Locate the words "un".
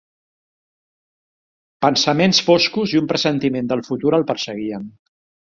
3.01-3.11